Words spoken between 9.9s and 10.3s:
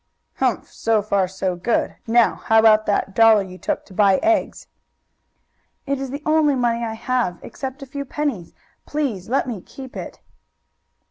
it."